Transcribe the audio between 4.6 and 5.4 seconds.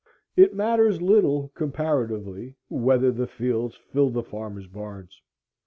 barns.